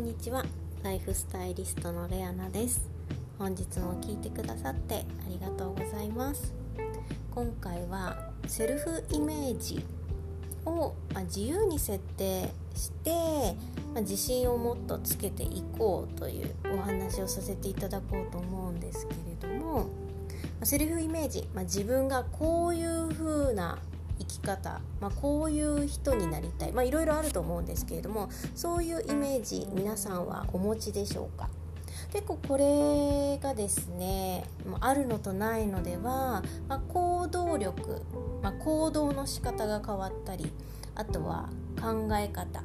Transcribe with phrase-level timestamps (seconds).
[0.00, 0.46] んにちは。
[0.82, 2.88] ライフスタイリストのレアナです。
[3.38, 6.54] 本日も聞いてくださってありがとうございます。
[7.30, 9.84] 今回はセルフイメージ
[10.64, 13.54] を、ま自由に設定して、
[13.94, 19.90] ま自信をもっとつけていこうというお話をさせていただこうと思うんですけれども
[20.62, 23.78] セルフイメージ、まあ、自分がこういう風な
[24.20, 31.48] 生き方、まあ、こういう人になりたい、ま、いろいろあると思うんですけれどもそういうイメージ皆さんはお持ちでしょうか？
[32.12, 34.44] 結構これがですね
[34.80, 38.02] あるのとないのでは、まあ、行動力、
[38.42, 40.52] まあ、行動の仕方が変わったり
[40.94, 41.48] あとは
[41.80, 42.62] 考え方。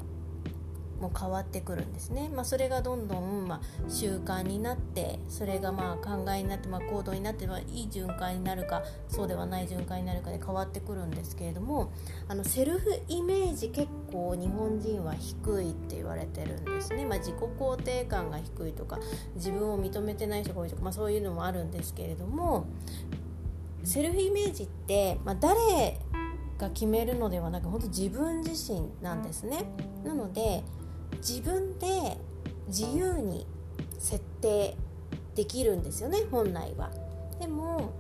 [1.00, 11.92] も変わってくるんですね、まあ、それがどんどん、まあ、習慣になってそれがまあ考えになって、まあ、行動になって、まあ、いい循環になるかそうではない循環になるかで変わってくるんですけれども
[12.28, 19.00] あのセルフイメージ結構日本人は低いって言われてるんですね、まあ、自己肯定感が低いとか
[19.36, 22.68] 自分を認めてない人が多いとか、まあ、そういうのもあるんですけれども
[23.84, 26.00] セルフイメージって、まあ、誰
[26.58, 29.66] が決めるのではなく本当自分自身なんですね。
[30.04, 30.64] なので
[31.28, 32.20] 自分で
[32.68, 33.48] 自由に
[33.98, 34.78] 設定
[35.34, 36.92] できるんですよね本来は。
[37.40, 37.92] でも、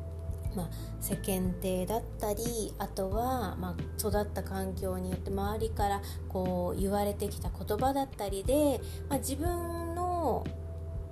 [0.55, 0.69] まあ、
[1.01, 10.45] 世間体だったりあとは、まあ、育った環境によって周りからこう言われてきた言葉だったりで、まあ、自分の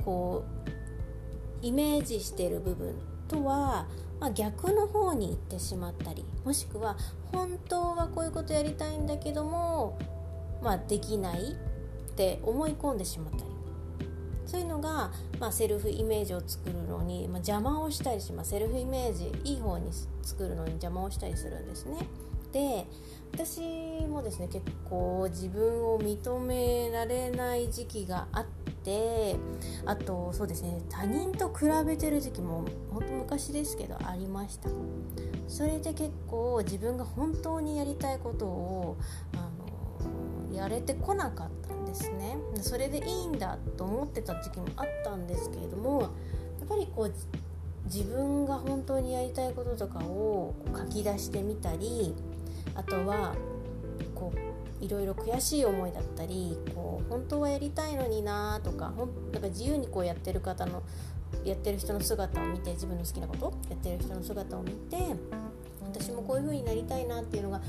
[0.06, 2.94] こうイメージしてる部分
[3.28, 3.88] とは、
[4.20, 6.96] まあ、逆の方に行ってしまったりもしくは
[7.32, 9.98] 本当はこういうことやりたいんだけども、
[10.62, 11.58] まあ、できない
[12.14, 13.44] って思い込んでしまったり。
[14.46, 18.52] そういうのが、まあ、セルフイメージを作るのに、まあ、邪魔をしたりします。
[18.52, 19.90] セルフイメージいい方に
[20.22, 22.08] 作るのに邪魔をしたりするんですね。
[22.52, 22.86] で
[23.34, 23.62] 私
[24.08, 28.46] もですね結構自分を認められない時期があっ
[28.84, 29.36] て
[29.88, 34.70] あとそうですね他人と比べてる時期も本当昔ですけどありました。
[35.48, 38.98] それで結構自分が本当にやりたいことを
[39.34, 39.50] あ
[40.52, 41.63] のやれてこなかった。
[41.94, 42.38] ですね。
[42.62, 46.08] それでいいんだと思ってた時期もあったんですけれどもや
[46.66, 47.14] っぱりこう
[47.86, 52.16] 自分が本当にやりたいこととかを書き出してみたり
[52.76, 53.36] あとは
[54.16, 60.84] こういろいろ悔しい思いだったりこう本当はやりたいのになとかほんなんか自由にこうやってる方の
[61.44, 64.98] やってる人の姿を見て自分の好きなことやってる人の姿を見て
[65.82, 67.62] 私もこういう風になりたいなっていうのが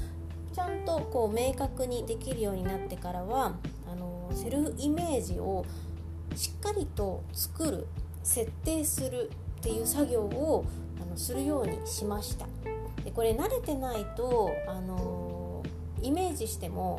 [0.55, 3.57] ちゃんとこう明確にできるようになってからは
[3.91, 5.65] あのセルフイメージを
[6.35, 7.87] しっかりと作る
[8.23, 9.31] 設定する
[9.61, 10.65] っていう作業を
[11.01, 12.47] あのするようにしました。
[13.05, 15.63] でこれ慣れてないとあの
[16.03, 16.99] イメージしても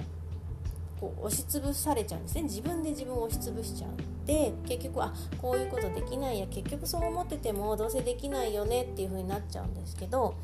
[0.99, 2.43] こう押しつぶされちゃうんですね。
[2.43, 3.91] 自分で自分を押しつぶしちゃう
[4.27, 6.47] で結局あこういうことできないや。
[6.47, 10.35] 結局そう思っててもどうせできないよねっていう風になっちゃうんですけど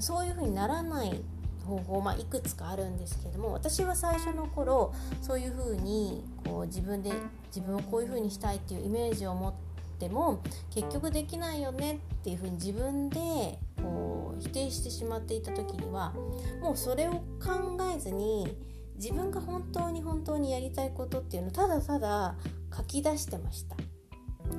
[0.00, 1.20] そういう風にならない
[1.68, 4.92] 方法、まあ、いくつかあるんですけども私は最初の頃
[5.22, 7.12] そういうふうにこう自分で
[7.54, 9.54] 自分をこういうふうにしたいっていうイメージを持っ
[9.98, 16.12] ても結局できないよねっていうふうに自分でこう否定してしまっていた時には
[16.60, 18.56] もうそれを考えずに
[18.96, 22.34] 自分が本当に本当にやりたいことっていうのをただただ
[22.76, 23.76] 書き出してました。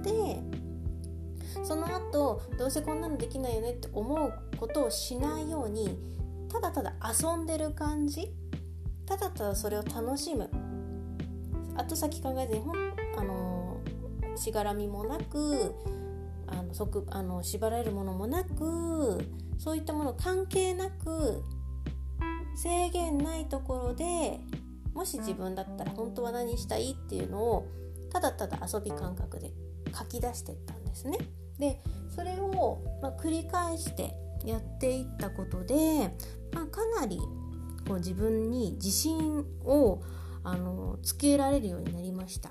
[0.04, 0.42] で
[1.64, 5.98] その後どうせこんなのできないよねって思うことをしないように
[6.52, 8.32] ただただ遊んでる感じ？
[9.06, 10.50] ただただそれを楽しむ
[11.76, 12.78] 後先考えずにほん
[13.18, 13.78] あの
[14.36, 15.74] しがらみもなく
[16.48, 19.24] あの即あの縛られるものもなく
[19.58, 21.44] そういったもの関係なく
[22.56, 24.40] 制限ないところで
[24.94, 27.68] もし自分だったら本当は何したいっていうのを
[28.12, 29.52] ただただ遊び感覚で
[29.98, 31.18] 書き出していったんですね。
[31.58, 31.82] で
[32.16, 34.14] それを、ま、繰り返して
[34.46, 35.76] やっていったことで、
[36.54, 37.20] まあ、かなり
[37.88, 40.02] こう自分に自信を
[40.44, 42.50] あのつけられるようになりました。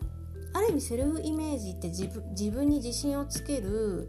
[0.53, 4.09] ある意味セルフイメージって自分自分に自信をつける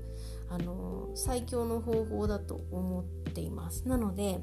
[0.50, 3.04] あの最強の方法だと思っ
[3.34, 3.88] ています。
[3.88, 4.40] なので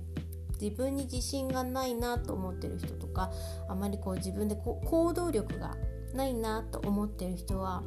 [0.61, 3.31] 自分に自信がないなと思ってる人とか
[3.69, 5.77] あまりこう自分でこう行動力が
[6.15, 7.83] ないなと思ってる人は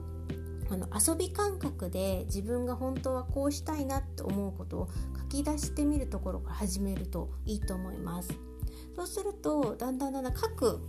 [0.70, 8.30] あの遊び感覚で自分が本当はこうしたいなって思うことを書き出してみるところから始めるといいと思います。
[8.96, 10.80] そうするとだんだんだんだん書く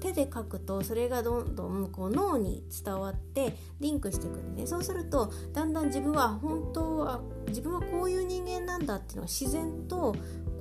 [0.00, 4.66] 手で書くとそれがどんどんこう脳に伝わってリンクしてくるね。
[4.66, 10.14] そうするとだんだん自分は本当は自分はこういう人間なんだっていうのが自然と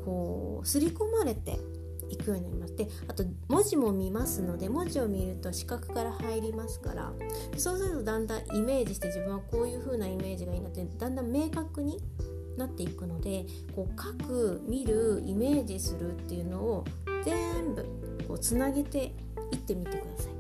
[0.04, 1.60] こう刷り込まれて
[2.10, 7.14] いくようになりますであと文字も見ますので文字を見ると視覚から入りますから
[7.58, 12.00] そうするとだんだんイメージして自分はこういう風なイメージがいいなってだんだん明確に
[12.58, 13.46] なっていくので
[13.76, 16.86] こう書く見るイメージするっていうのを
[17.24, 17.84] 全部
[18.28, 19.14] こうつなげて
[19.52, 20.40] いってみてください。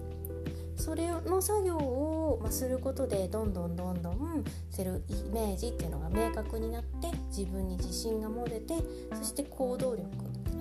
[0.80, 8.75] それの作業を、ますることでどんどんどんどんセルイメージっていうのが明確になって自分に自信が持てて
[9.13, 10.07] そして行動力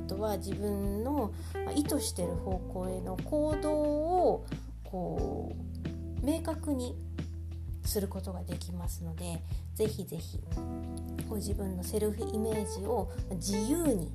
[0.08, 1.32] とは自分の
[1.76, 4.46] 意図してる方向への行動を
[4.82, 5.52] こ
[6.22, 6.96] う明確に
[7.84, 9.40] することができますので
[9.75, 10.40] ぜひぜひ
[11.28, 14.10] ご自分のセルフイメージを自由に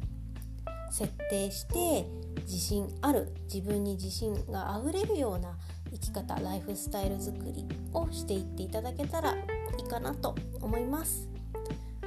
[0.92, 2.06] 設定して
[2.42, 5.58] 自信ある自分に自信があふれるような
[5.92, 9.36] 生き方ライフスタイル作りをしていっていただけたらい
[9.80, 11.33] いかなと思います。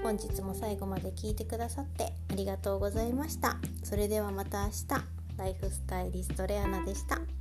[0.07, 5.05] 本日も最後まで聞いてくださってありがとうございましたそれではまた明日
[5.37, 7.36] ライフスタイリストレアナでした。